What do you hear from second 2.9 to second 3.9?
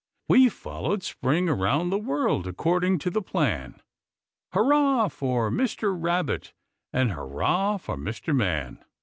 to the plan!